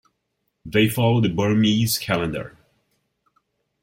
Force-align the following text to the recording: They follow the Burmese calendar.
They 0.65 0.89
follow 0.89 1.21
the 1.21 1.29
Burmese 1.29 1.99
calendar. 1.99 2.57